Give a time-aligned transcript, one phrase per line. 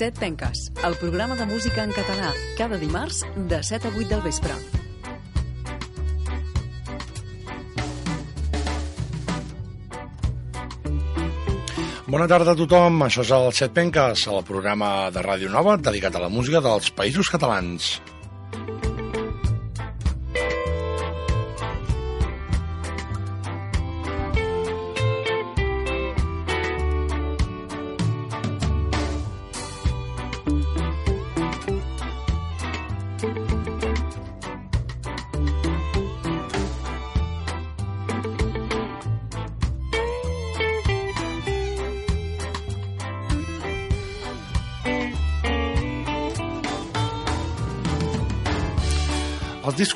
[0.00, 3.18] Set Penques, el programa de música en català, cada dimarts
[3.50, 4.54] de 7 a 8 del vespre.
[12.06, 16.16] Bona tarda a tothom, això és el Set Penques, el programa de Ràdio Nova dedicat
[16.16, 17.98] a la música dels països catalans.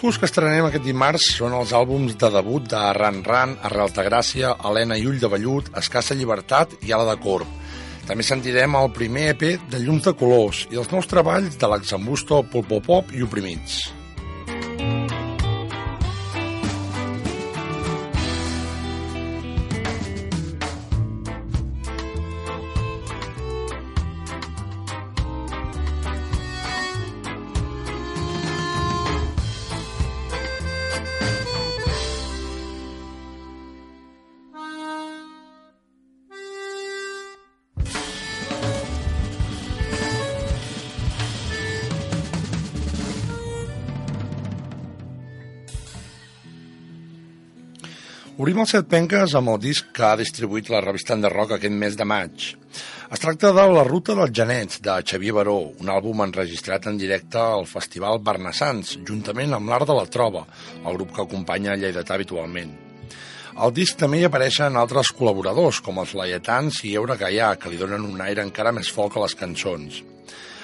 [0.05, 4.51] Discos que estrenem aquest dimarts són els àlbums de debut de Ran Ran, Arrelta Gràcia,
[4.61, 7.49] Helena i Ull de Vellut, Escassa Llibertat i Ala de Corp.
[8.05, 12.45] També sentirem el primer EP de Llums de Colors i els nous treballs de l'Axambusto,
[12.53, 14.04] Pulpopop i Oprimits.
[48.45, 51.73] Obrim els set penques amb el disc que ha distribuït la revista de rock aquest
[51.83, 52.43] mes de maig.
[53.17, 57.41] Es tracta de La ruta dels genets, de Xavier Baró, un àlbum enregistrat en directe
[57.41, 60.45] al Festival Barnassans, juntament amb l'Art de la Troba,
[60.77, 62.77] el grup que acompanya Lleidatà habitualment.
[63.57, 67.81] Al disc també hi apareixen altres col·laboradors, com els Laietans i Eure Gaià, que li
[67.81, 70.03] donen un aire encara més folk a les cançons.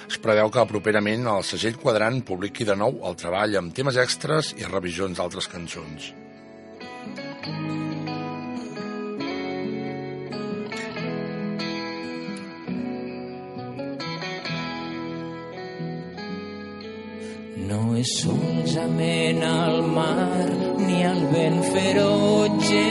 [0.05, 4.53] Es preveu que properament el segell quadrant publiqui de nou el treball amb temes extras
[4.61, 6.13] i revisions d'altres cançons.
[17.71, 20.47] No és solament al mar
[20.81, 22.87] ni al vent ferotge.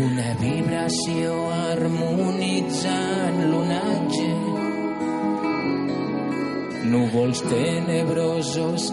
[0.00, 4.29] Una vibració harmonitzant l'onatge
[6.84, 8.92] núvols tenebrosos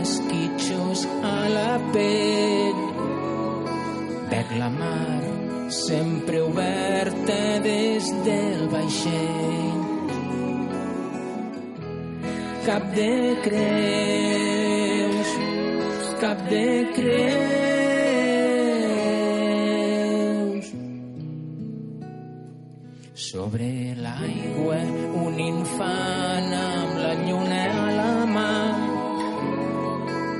[0.00, 2.80] esquitxos a la pell
[4.30, 5.22] veig la mar
[5.68, 9.80] sempre oberta des del vaixell
[12.70, 15.28] cap de creus,
[16.20, 17.79] cap de creus.
[23.30, 24.78] Sobre l'aigua
[25.24, 28.54] un infant amb la lluna a la mà,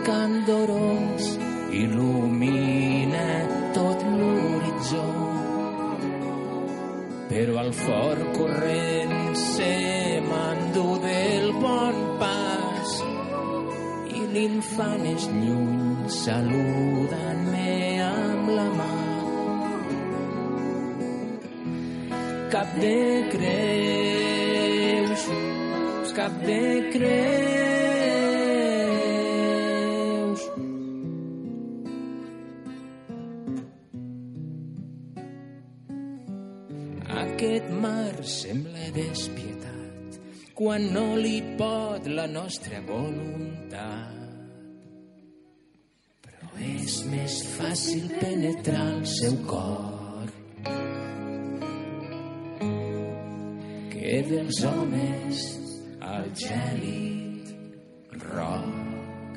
[0.09, 1.29] candorós
[1.83, 3.29] il·lumina
[3.77, 5.05] tot l'horitzó.
[7.31, 9.75] Però el fort corrent se
[10.27, 12.97] m'endú del bon pas
[14.19, 17.77] i l'infant és lluny saludant-me
[18.09, 19.00] amb la mà.
[22.51, 25.23] Cap de creus,
[26.17, 27.61] cap de creus.
[37.21, 40.19] Aquest mar sembla despietat
[40.59, 44.19] quan no li pot la nostra voluntat.
[46.27, 50.00] Però és més fàcil penetrar el seu cor
[54.11, 55.41] que dels homes
[56.03, 57.51] al gèlid
[58.23, 59.37] roc.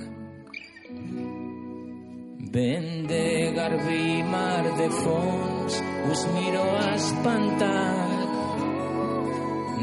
[2.55, 3.27] Vent de
[3.57, 5.77] garbí, mar de fons,
[6.13, 8.33] us miro espantat.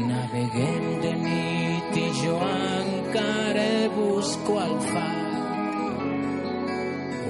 [0.09, 5.21] Naveguem de nit i jo encara busco el far.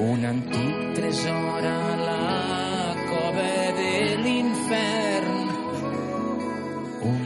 [0.08, 2.26] Un antic tresor a la
[3.14, 3.54] cova
[3.84, 3.94] de
[4.26, 5.41] l'infern.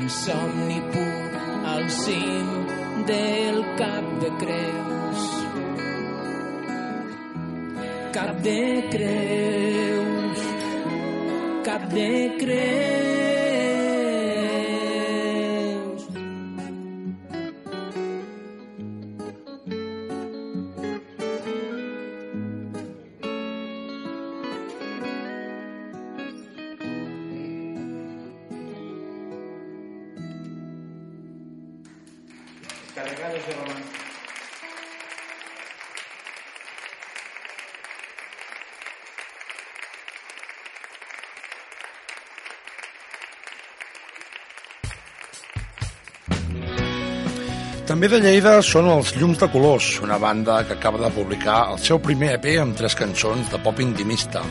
[0.09, 1.39] Somni pur
[1.73, 2.51] al cim
[3.07, 4.95] del cap de creus
[8.15, 10.45] cap de creus,
[11.65, 13.14] cap de creus.
[48.05, 51.79] També de Lleida són els Llums de Colors, una banda que acaba de publicar el
[51.81, 54.43] seu primer EP amb tres cançons de pop intimista.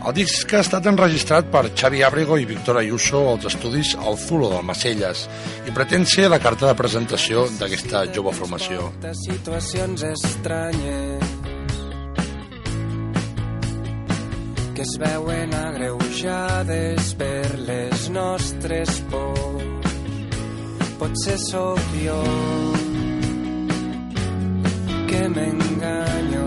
[0.00, 4.50] El disc ha estat enregistrat per Xavi Ábrego i Víctor Ayuso als estudis El Zulo
[4.50, 5.28] del Macelles
[5.62, 8.90] i pretén ser la carta de presentació d'aquesta jove formació.
[9.20, 11.36] Situacions estranyes
[14.74, 19.71] que es veuen agreujades per les nostres pors
[21.02, 22.20] potser sóc jo
[25.10, 26.46] que m'enganyo.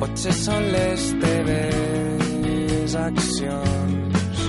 [0.00, 4.42] Potser són les teves accions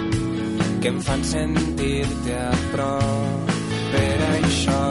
[0.81, 3.53] que em fan sentir-te a prop.
[3.93, 4.82] Per això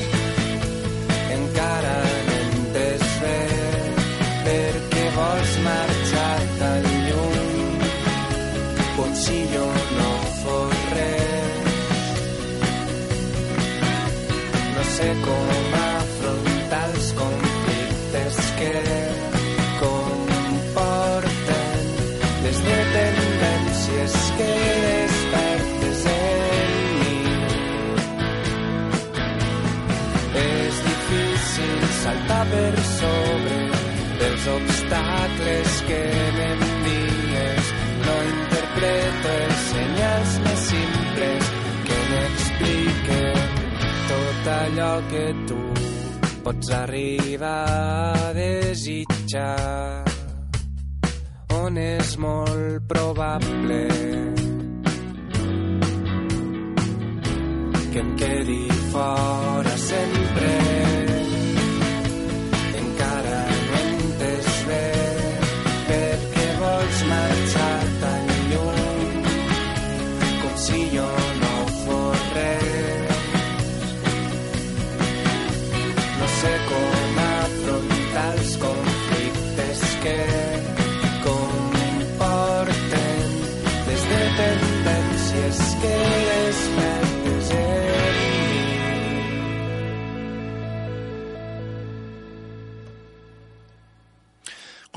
[45.09, 45.59] que tu
[46.43, 50.03] pots arribar a desitjar.
[51.61, 53.81] On és molt probable
[57.91, 61.00] que em quedi fora sempre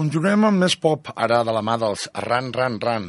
[0.05, 3.07] Continuem amb més pop, ara de la mà dels Ran Ran Ran.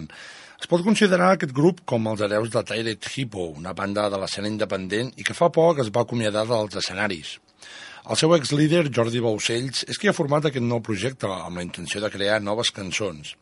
[0.62, 4.48] Es pot considerar aquest grup com els hereus de Tired Hippo, una banda de l'escena
[4.48, 7.34] independent i que fa poc es va acomiadar dels escenaris.
[8.08, 12.00] El seu ex-líder, Jordi Baucells, és qui ha format aquest nou projecte amb la intenció
[12.00, 13.36] de crear noves cançons.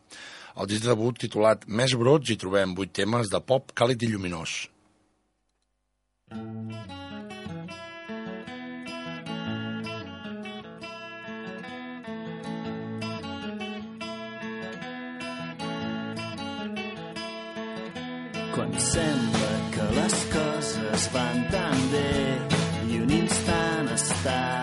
[0.58, 4.14] Al disc de debut titulat Més brots hi trobem vuit temes de pop càlid i
[4.16, 4.64] lluminós.
[18.54, 22.12] Quan sembla que les coses van tan bé
[22.86, 24.63] i un instant estava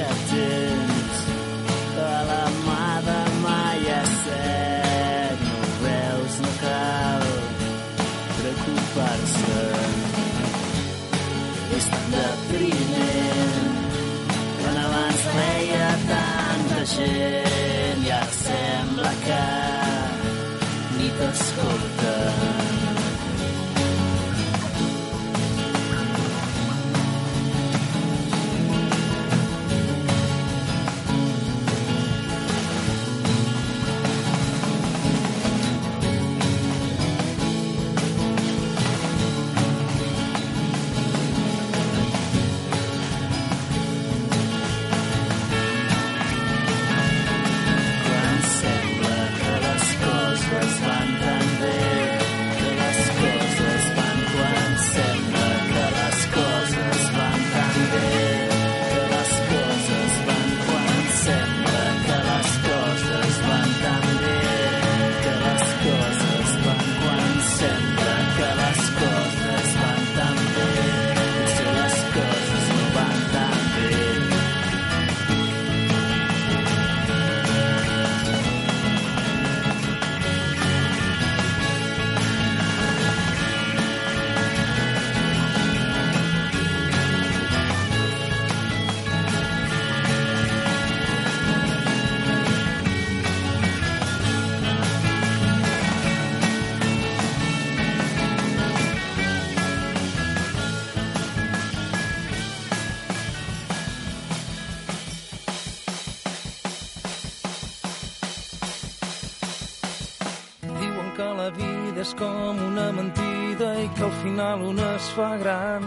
[0.00, 0.29] Yeah.
[115.20, 115.84] Fa gran.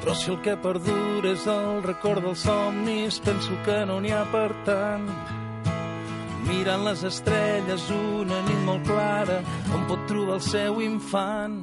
[0.00, 4.24] Però si el que perdura és el record dels somnis, penso que no n'hi ha
[4.32, 5.08] per tant.
[6.46, 9.42] Mirant les estrelles, una nit molt clara,
[9.74, 11.58] on pot trobar el seu infant.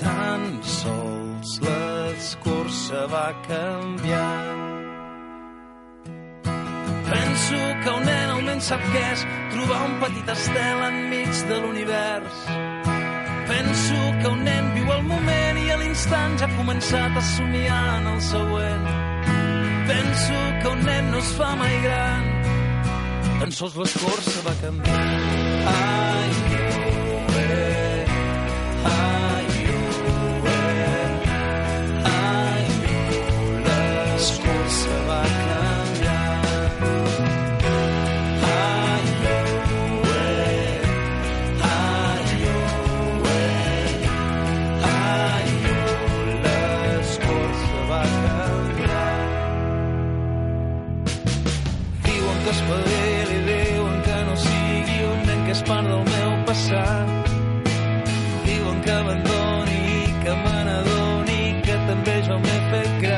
[0.00, 0.46] Tan
[0.78, 4.64] sols l'escorça va canviant.
[7.10, 12.77] Penso que un nen almenys sap què és trobar un petit estel enmig de l'univers.
[13.48, 17.84] Penso que un nen viu el moment i a l'instant ja ha començat a somiar
[17.98, 18.88] en el següent.
[19.88, 22.22] Penso que un nen no es fa mai gran,
[23.40, 25.06] tan sols l'escorça va canviar.
[25.72, 26.30] Ai,
[27.32, 27.64] ué,
[28.92, 29.17] ai,
[52.48, 57.28] Que espavili, diuen que no sigui un nen que és part del meu passat.
[58.46, 63.17] Diuen que abandoni i que me n'adoni que també jo m'he fet gran.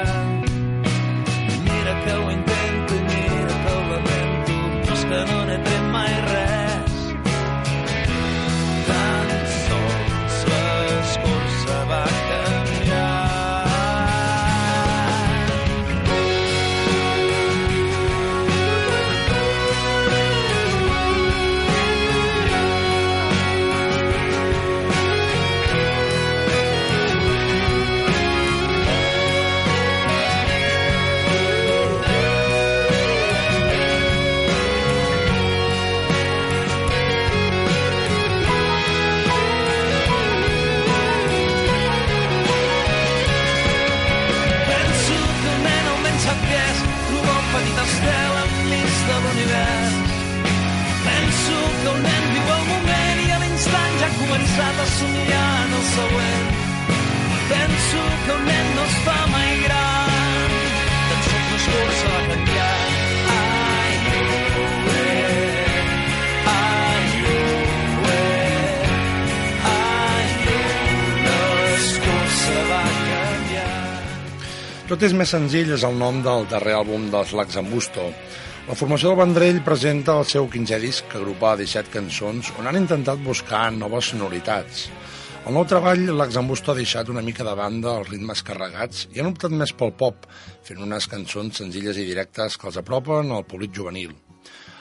[54.60, 56.48] Començat a somiar en el següent.
[57.50, 60.50] Penso que un nen no es fa mai gran,
[61.08, 62.02] tan sols
[69.70, 70.28] ai,
[71.24, 73.98] l'escorça va canviar.
[74.92, 78.12] Tot és més senzill és el nom del darrer àlbum dels Laxambusto.
[78.70, 82.76] La formació del Vendrell presenta el seu 15è disc, que agrupa 17 cançons, on han
[82.78, 84.84] intentat buscar noves sonoritats.
[85.40, 89.32] El nou treball, l'Axambusto ha deixat una mica de banda els ritmes carregats i han
[89.32, 90.30] optat més pel pop,
[90.62, 94.14] fent unes cançons senzilles i directes que els apropen al públic juvenil.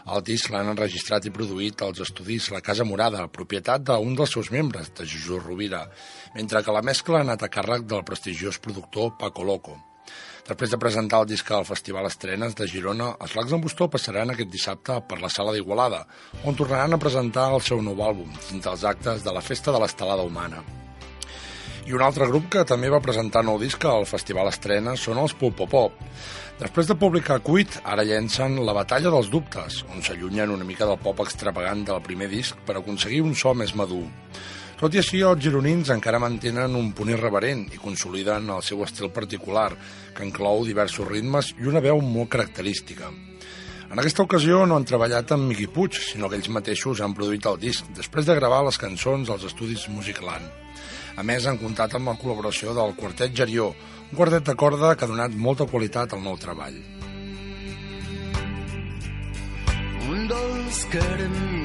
[0.06, 4.54] El disc l'han enregistrat i produït als estudis La Casa Morada, propietat d'un dels seus
[4.54, 5.88] membres, de Jesús Rovira,
[6.38, 9.89] mentre que la mescla ha anat a càrrec del prestigiós productor Paco Loco.
[10.50, 14.32] Després de presentar el disc al Festival Estrenes de Girona, els Lacs en Bustó passaran
[14.34, 16.00] aquest dissabte per la Sala d'Igualada,
[16.42, 19.84] on tornaran a presentar el seu nou àlbum, dins dels actes de la Festa de
[19.84, 20.64] l'Estelada Humana.
[21.86, 25.38] I un altre grup que també va presentar nou disc al Festival Estrena són els
[25.38, 26.02] Pulpopop.
[26.58, 30.98] Després de publicar Quit, ara llencen La batalla dels dubtes, on s'allunyen una mica del
[30.98, 34.08] pop extravagant del primer disc per aconseguir un so més madur.
[34.80, 39.10] Tot i així, els gironins encara mantenen un punt irreverent i consoliden el seu estil
[39.12, 39.74] particular,
[40.16, 43.10] que inclou diversos ritmes i una veu molt característica.
[43.92, 47.50] En aquesta ocasió no han treballat amb Miqui Puig, sinó que ells mateixos han produït
[47.52, 50.48] el disc, després de gravar les cançons als estudis Musicland.
[51.20, 53.74] A més, han comptat amb la col·laboració del Quartet Gerió,
[54.08, 56.80] un quartet de corda que ha donat molta qualitat al nou treball.
[60.08, 61.60] Un dolç carmí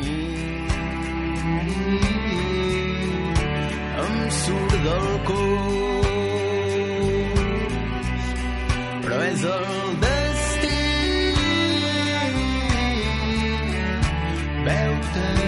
[4.09, 6.15] em surt del cos
[9.05, 10.79] però és el destí.
[14.67, 15.44] Veu-te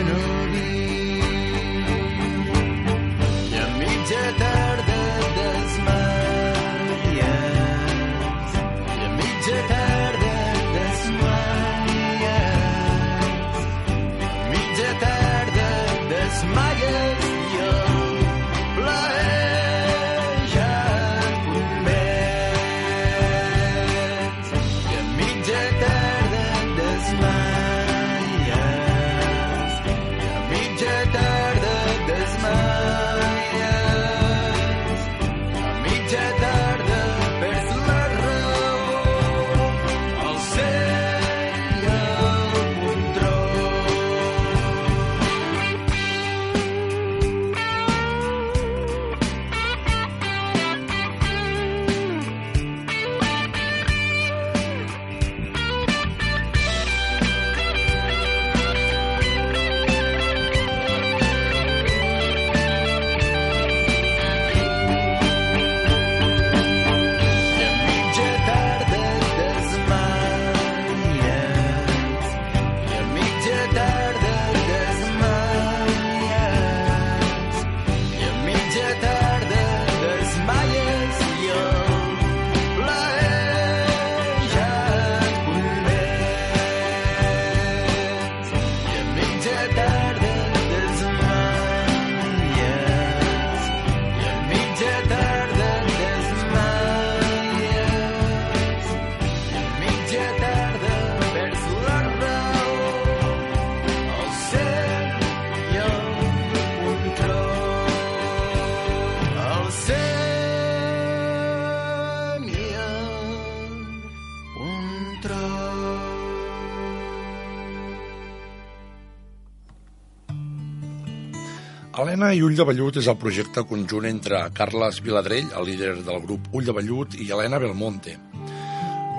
[122.16, 126.22] Helena i Ull de Vellut és el projecte conjunt entre Carles Viladrell, el líder del
[126.22, 128.14] grup Ull de Vellut, i Helena Belmonte.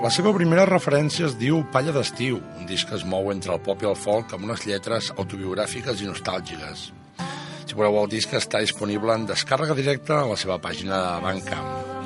[0.02, 3.62] La seva primera referència es diu Palla d'estiu, un disc que es mou entre el
[3.62, 6.88] pop i el folk amb unes lletres autobiogràfiques i nostàlgiques.
[7.68, 11.97] Si voleu el disc està disponible en descàrrega directa a la seva pàgina de Bandcamp.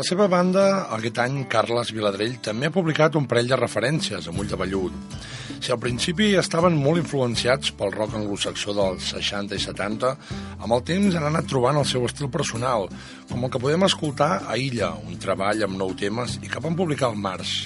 [0.00, 0.62] La seva banda,
[0.96, 5.18] aquest any Carles Viladrell també ha publicat un parell de referències a Ull de Vellut.
[5.60, 10.14] Si al principi estaven molt influenciats pel rock anglosaxó dels 60 i 70,
[10.56, 12.88] amb el temps han anat trobant el seu estil personal,
[13.28, 16.80] com el que podem escoltar a Illa, un treball amb nou temes i que van
[16.80, 17.58] publicar al març.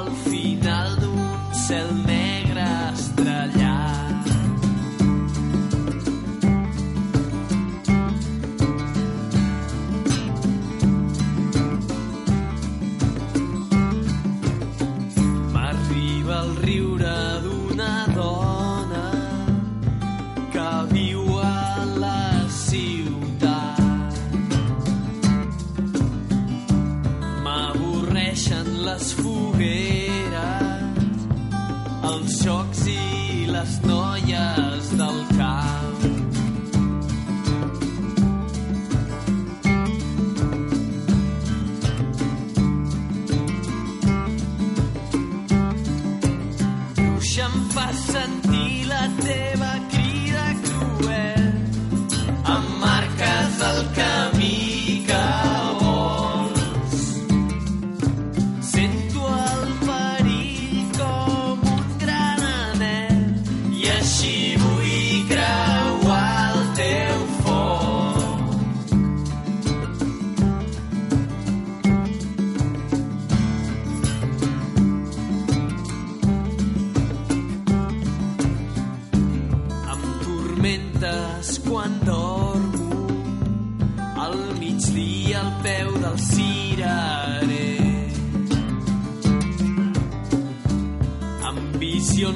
[0.00, 1.18] Al final d'un
[1.52, 2.09] cel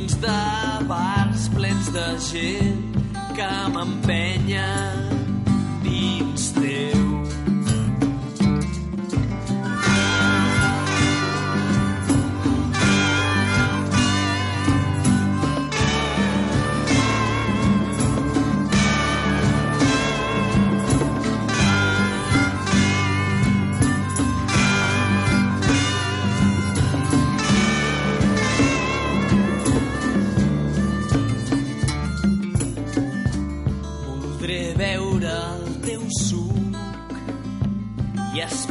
[0.04, 2.96] visions de bars plens de gent
[3.36, 5.08] que m'empenyen
[5.82, 6.93] dins teu.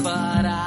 [0.06, 0.63] I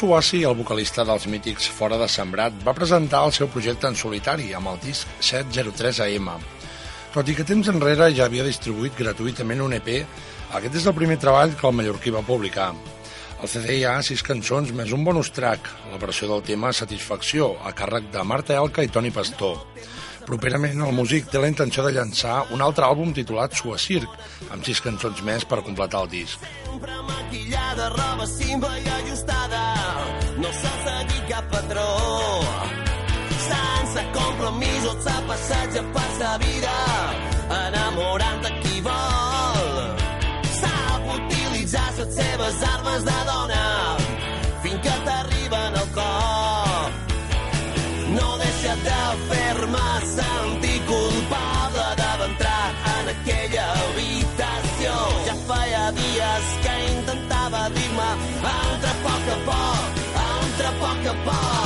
[0.00, 3.98] Pep Suassi, el vocalista dels mítics Fora de Sembrat, va presentar el seu projecte en
[4.02, 6.30] solitari amb el disc 703 AM.
[7.12, 9.90] Tot i que temps enrere ja havia distribuït gratuïtament un EP,
[10.56, 12.70] aquest és el primer treball que el mallorquí va publicar.
[13.42, 17.52] El CD hi ha sis cançons més un bonus track, la versió del tema Satisfacció,
[17.60, 19.60] a càrrec de Marta Elka i Toni Pastor.
[20.30, 24.12] Properament el músic té la intenció de llançar un altre àlbum titulat Suacirc,
[24.54, 26.44] amb sis cançons més per completar el disc.
[26.68, 29.62] Sempre maquillada, roba simple i ajustada.
[30.44, 31.88] No s'ha seguit cap patró.
[33.48, 36.78] Sense compromisos s'ha passeja per sa vida,
[37.58, 39.68] enamorant de qui vol.
[40.60, 43.64] Sap utilitzar les seves armes de dona
[44.62, 45.79] fins que t'arriben
[49.28, 54.98] fer-me sentir culpable d'entrar en aquella habitació.
[55.28, 58.10] Ja feia dies que intentava dir-me
[58.56, 61.59] entra a poc a poc, entra a poc a poc.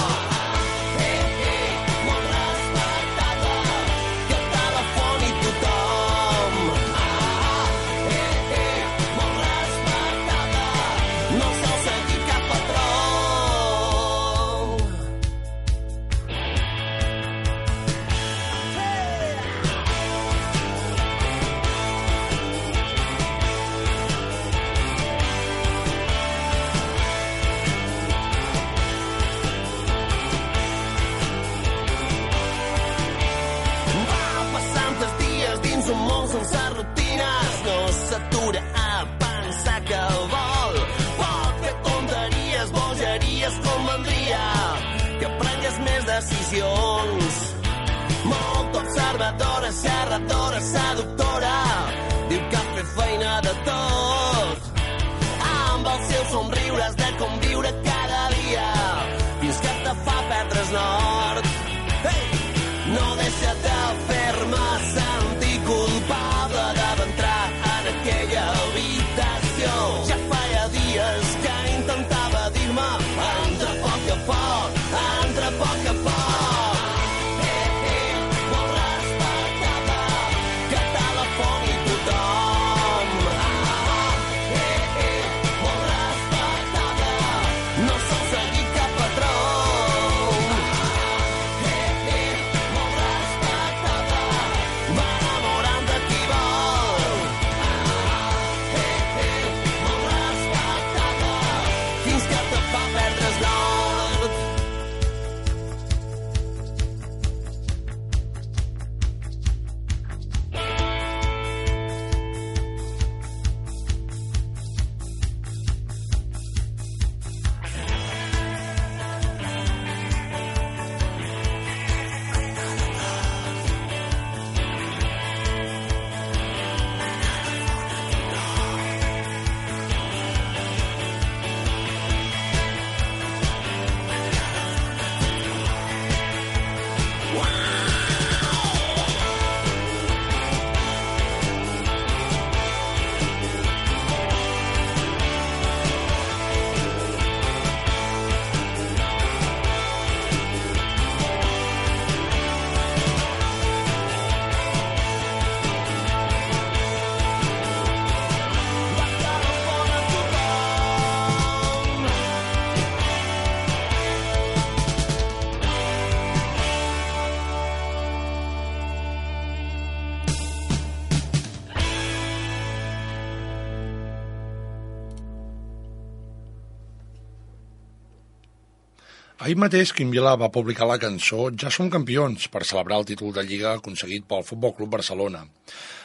[179.55, 183.31] Ahir mateix Quim Vila va publicar la cançó Ja som campions per celebrar el títol
[183.37, 185.45] de Lliga aconseguit pel Futbol Club Barcelona.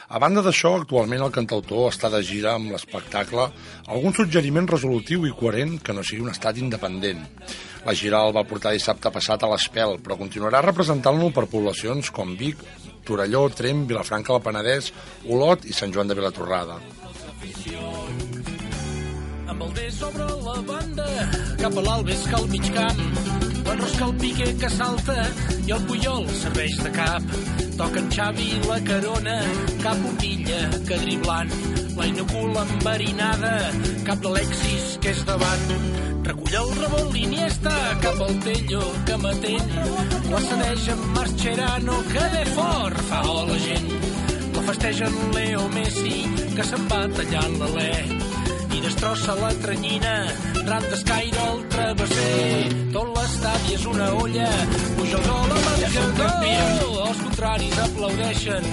[0.06, 3.48] A banda d'això, actualment el cantautor està de gira amb l'espectacle
[3.88, 7.26] algun suggeriment resolutiu i coherent que no sigui un estat independent.
[7.88, 12.36] La gira el va portar dissabte passat a l'Espel, però continuarà representant-lo per poblacions com
[12.38, 12.62] Vic,
[13.02, 14.92] Torelló, Trem, Vilafranca del Penedès,
[15.26, 16.78] Olot i Sant Joan de Vilatorrada.
[19.60, 21.06] amb el des obre la banda
[21.60, 23.39] cap a l'Albes que al mig camp
[23.80, 25.14] l'enrosca el pique que salta
[25.66, 27.22] i el Puyol serveix de cap.
[27.78, 29.36] Toquen Xavi i la Carona
[29.80, 31.52] cap Opilla que driblant.
[31.96, 33.54] La inocula enverinada
[34.04, 35.64] cap d'Alexis que és davant.
[36.28, 37.72] Recull el rebot l'Iniesta
[38.04, 39.72] cap al Tello que matell
[40.28, 43.88] la cedeix amb Mascherano que de fort fa la gent.
[44.58, 46.18] La festegen Leo Messi
[46.52, 48.29] que se'n va tallant l'alè
[48.76, 50.14] i destrossa la tranyina,
[50.66, 52.70] ran d'escaire el travesser.
[52.94, 54.48] Tot l'estadi és una olla,
[54.98, 58.68] puja el gol a marcador, els contraris aplaudeixen.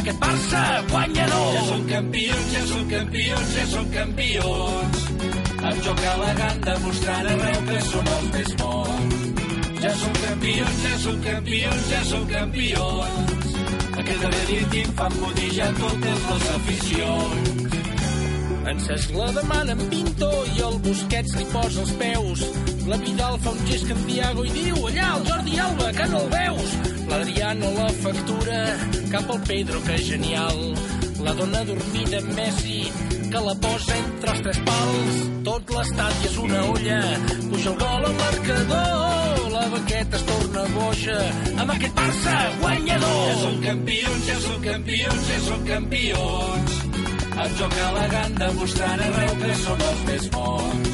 [0.00, 1.48] Aquest Barça guanyador!
[1.56, 5.04] Ja són campions, ja són campions, ja són campions.
[5.62, 9.20] Amb joc elegant demostrant arreu que són els més bons.
[9.82, 13.58] Ja són campions, ja són campions, ja són campions.
[14.02, 17.61] Aquest darrer fan modijar totes les aficions.
[18.70, 22.42] En Cesc la demana en Pinto i el Busquets li posa els peus.
[22.86, 26.20] La Vidal fa un gest en Diago i diu allà el Jordi Alba, que no
[26.22, 26.76] el veus.
[27.10, 28.60] L'Adriano la factura
[29.10, 30.62] cap al Pedro, que genial.
[31.26, 32.78] La dona dormida amb Messi,
[33.32, 35.18] que la posa entre els tres pals.
[35.50, 37.00] Tot l'estadi és una olla,
[37.48, 39.42] puja el gol al marcador.
[39.56, 41.18] La banqueta es torna boja
[41.56, 43.20] amb aquest Barça guanyador.
[43.26, 46.81] Ja són campions, ja són campions, ja són campions.
[47.32, 50.90] El joc elegant demostrant arreu que som els més bons.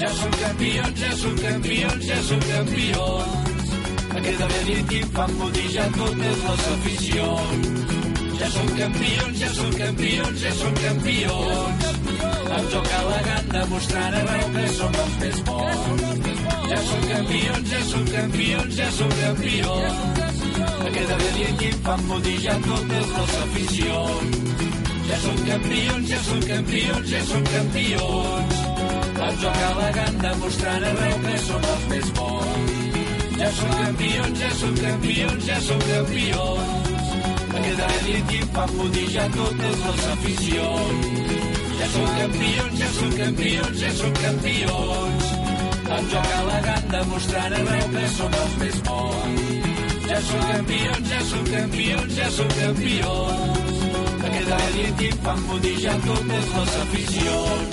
[0.00, 3.74] Ja som campions, ja som campions, ja som campions.
[4.16, 7.84] Aquest darrer equip fan modijar totes les aficions.
[8.40, 11.86] Ja som campions, ja som campions, ja som campions.
[12.56, 16.26] El joc elegant demostrant arreu que som els més bons.
[16.72, 20.04] Ja som campions, ja som campions, ja som campions.
[20.88, 24.56] Aquest darrer equip fan modijar totes les aficions.
[25.06, 28.62] Ja són campions, ja són campions, ja són campions.
[29.26, 32.72] El joc elegant demostrant arreu que som els més bons.
[33.36, 37.14] Ja són campions, ja són campions, ja són campions.
[37.56, 41.06] Aquest darrer equip fa modijar totes les aficions.
[41.78, 45.30] Ja són campions, ja són campions, ja són campions.
[45.96, 49.46] El joc elegant demostrant arreu que som els més bons.
[50.10, 53.65] Ja són campions, ja són campions, ja són campions.
[54.46, 57.72] Aquest darrer equip fan modijar totes les aficions.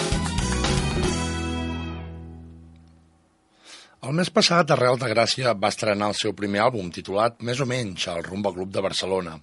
[4.08, 7.70] El mes passat, Arrel de Gràcia va estrenar el seu primer àlbum titulat Més o
[7.70, 9.38] menys, al Rumba Club de Barcelona.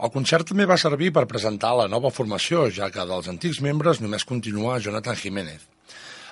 [0.00, 4.00] El concert també va servir per presentar la nova formació, ja que dels antics membres
[4.00, 5.68] només continua Jonathan Jiménez.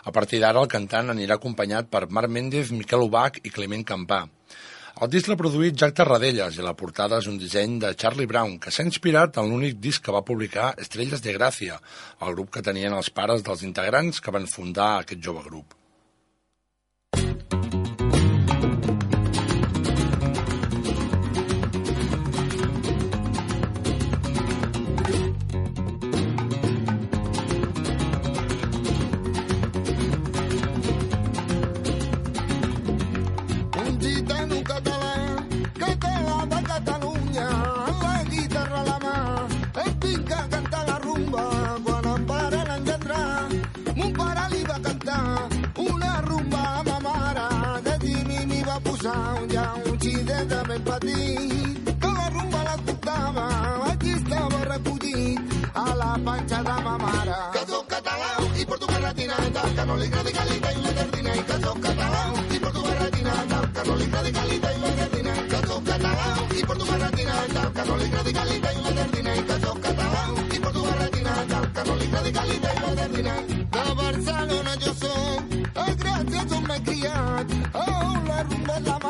[0.09, 4.25] A partir d'ara, el cantant anirà acompanyat per Marc Méndez, Miquel Ubach i Clement Campà.
[5.05, 8.59] El disc l'ha produït Jack Tarradellas i la portada és un disseny de Charlie Brown,
[8.61, 11.81] que s'ha inspirat en l'únic disc que va publicar Estrelles de Gràcia,
[12.29, 15.80] el grup que tenien els pares dels integrants que van fundar aquest jove grup.
[50.71, 53.47] Xidet de ben petit, que la rumba l'escoltava,
[53.91, 55.41] aquí estava recollit
[55.75, 57.39] a la panxa de ma mare.
[57.53, 61.43] Que soc català i porto carretinata, que no li agradi calita i la tardina, i
[61.49, 62.23] que soc català
[62.55, 66.65] i porto carretinata, que no li agradi calita i la tardina, que soc català i
[66.67, 70.61] porto carretinata, que no li agradi calita i la tardina, i que soc català i
[70.61, 73.35] porto carretinata, que no li agradi calita i la tardina.
[73.75, 77.57] De Barcelona jo soc, a gràcies on m'he criat,
[77.87, 79.10] on la rumba és la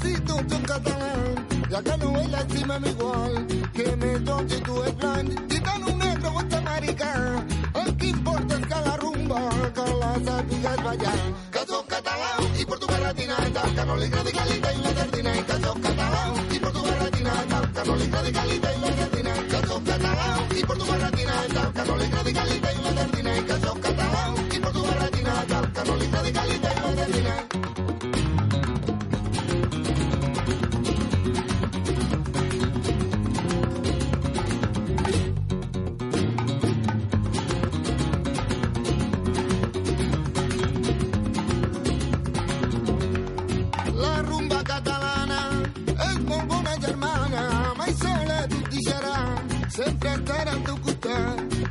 [0.00, 4.20] harmonia, que si tots som catalans, ya que no es la cima igual, que me
[4.20, 7.44] toque tu es blanc, gitano negro o americà,
[7.74, 9.40] el que importa és que la rumba,
[9.74, 11.18] que la sàpigues ballar,
[11.50, 15.42] que soc català i porto barretinata, que no li agradi calita i la tardina, i
[15.44, 16.22] que soc català
[16.52, 20.64] i porto barretinata, que no li agradi calita i la tardina, que soc català i
[20.66, 23.80] porto barretinata, tal que no li agradi que li pegui la sardina i que sóc
[23.80, 24.24] català
[24.54, 26.59] i porto barretina tal que no li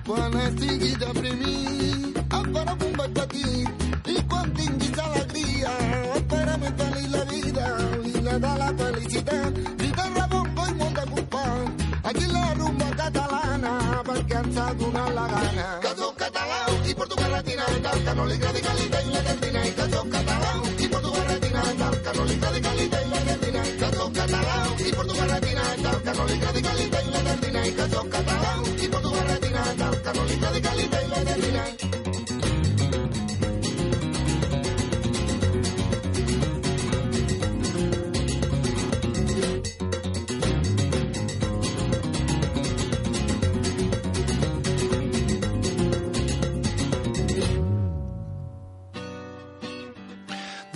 [0.10, 0.32] costat.
[0.32, 5.74] Quan estiguis deprimit, em farà un ball petit, i quan tinguis alegria,
[6.18, 7.68] espera'm en feliç la vida,
[8.06, 11.86] i la de la felicitat, guitarra, bombo i molt de compàs.
[12.10, 13.74] Aquí la rumba catalana,
[14.08, 15.68] perquè ens ha donat la gana.
[15.84, 19.24] Que sóc català i porto barretina, tal que no li agradi que li pegui la
[19.28, 22.90] sardina, i que sóc català i porto barretina, tal que no li agradi que li
[22.96, 24.58] pegui la sardina, que sóc català
[24.88, 27.09] i porto barretina, tal que no li agradi que li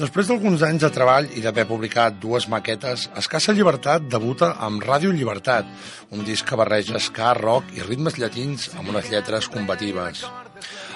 [0.04, 5.14] Després d'alguns anys de treball i d'haver publicat dues maquetes, Escassa Llibertat debuta amb Ràdio
[5.16, 5.70] Llibertat,
[6.12, 10.26] un disc que barreja ska, rock i ritmes llatins amb unes lletres combatives.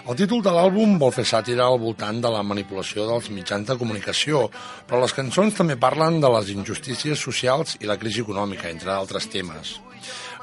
[0.03, 3.77] El títol de l'àlbum vol fer sàtira al voltant de la manipulació dels mitjans de
[3.79, 4.41] comunicació,
[4.89, 9.29] però les cançons també parlen de les injustícies socials i la crisi econòmica, entre altres
[9.31, 9.77] temes.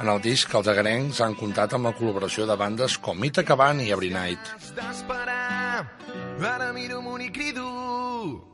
[0.00, 3.84] En el disc, els agarencs han comptat amb la col·laboració de bandes com Mita Caban
[3.84, 4.56] i Every Night.
[6.54, 8.53] Ara miro i crido.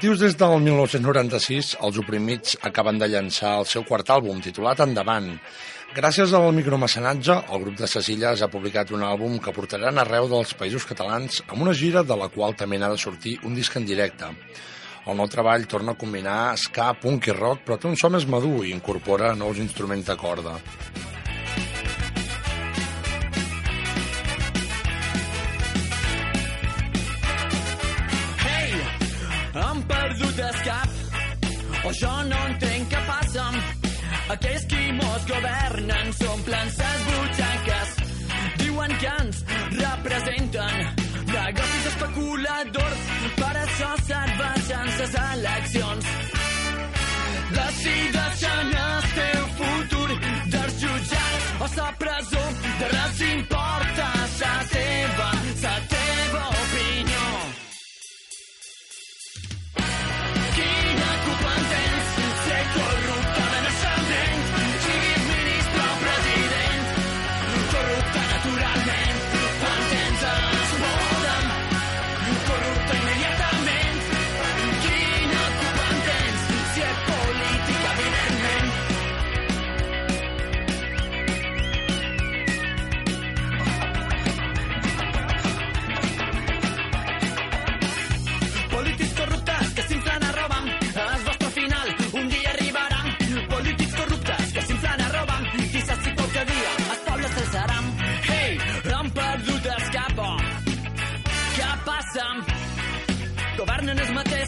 [0.00, 5.26] Actius des del 1996, els oprimits acaben de llançar el seu quart àlbum, titulat Endavant.
[5.92, 10.54] Gràcies al micromecenatge, el grup de Cecilles ha publicat un àlbum que portaran arreu dels
[10.56, 13.84] països catalans amb una gira de la qual també n'ha de sortir un disc en
[13.84, 14.32] directe.
[15.04, 18.24] El nou treball torna a combinar ska, punk i rock, però té un so més
[18.24, 20.56] madur i incorpora nous instruments de corda.
[29.80, 30.88] Han perdut el cap.
[31.84, 33.46] O jo no entenc què passa
[34.34, 36.12] aquells qui mos governen.
[36.18, 37.94] S'omplen ses butxaques.
[38.60, 39.44] Diuen que ens
[39.78, 40.90] representen.
[41.30, 43.06] Negocis especuladors.
[43.38, 46.12] Per això serveixen ses eleccions.
[47.50, 50.08] Decideixen el teu futur
[50.54, 52.44] dels jutjats o sa presó
[52.80, 53.99] de res importa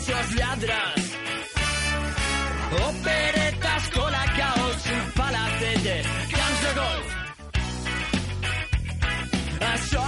[0.02, 1.12] mateixos lladres
[2.88, 4.82] operetes, cola, caos
[5.14, 7.08] palacetes, camps de golf
[9.72, 10.01] això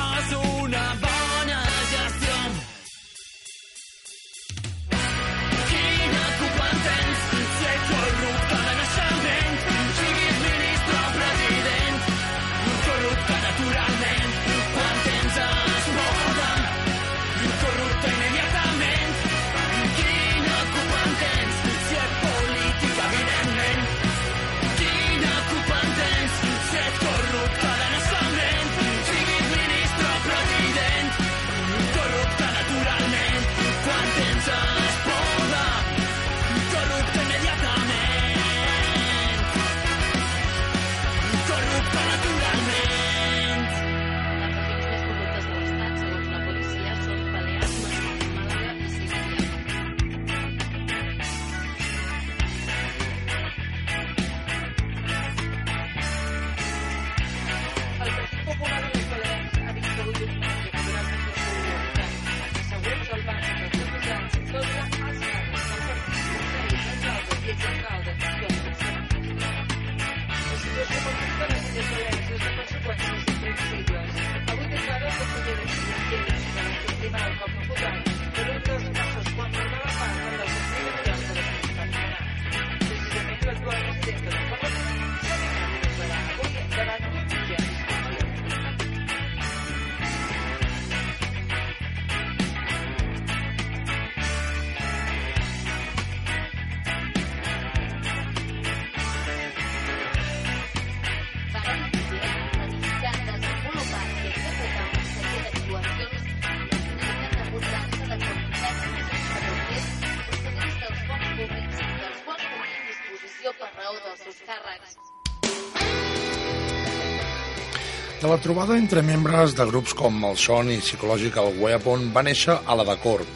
[118.25, 122.55] De la trobada entre membres de grups com el Son i Psychological Weapon va néixer
[122.57, 123.33] a la de Corp.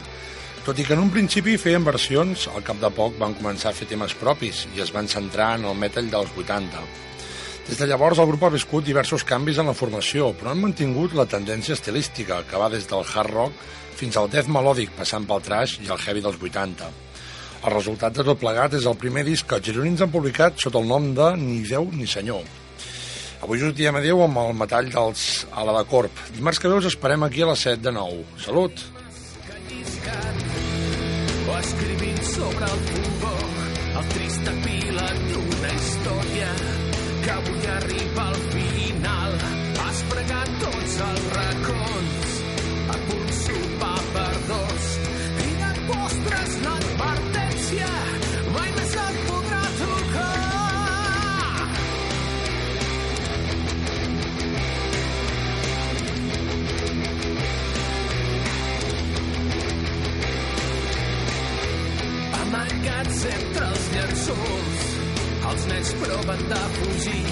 [0.65, 3.77] Tot i que en un principi feien versions, al cap de poc van començar a
[3.77, 6.81] fer temes propis i es van centrar en el metal dels 80.
[7.67, 11.13] Des de llavors el grup ha viscut diversos canvis en la formació, però han mantingut
[11.13, 13.59] la tendència estilística, que va des del hard rock
[13.99, 16.89] fins al death melòdic, passant pel trash i el heavy dels 80.
[17.59, 20.81] El resultat de tot plegat és el primer disc que els gironins han publicat sota
[20.81, 22.68] el nom de Ni Déu ni Senyor.
[23.41, 26.23] Avui us diem adéu amb el metall dels a la de Corp.
[26.35, 28.23] Dimarts que ve us esperem aquí a les 7 de nou.
[28.37, 28.87] Salut!
[31.49, 33.37] o escrivint sobre el fogó
[33.99, 36.51] el trist epíleg d'una història
[37.23, 39.33] que avui arriba al final
[39.85, 42.37] has pregat tots els racons
[42.95, 44.87] a punt sopar per dos
[45.47, 48.18] i de postres l'advertència
[62.79, 64.83] tancats entre els llençols.
[65.49, 67.23] Els nens proven de fugir,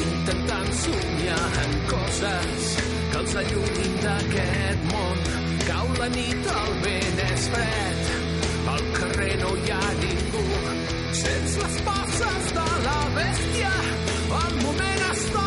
[0.00, 2.68] intentant somiar en coses
[3.12, 5.24] que els allunyin d'aquest món.
[5.66, 8.14] Cau la nit, el vent és fred,
[8.74, 10.46] al carrer no hi ha ningú.
[11.22, 13.74] Sents les passes de la bèstia,
[14.42, 15.45] el moment està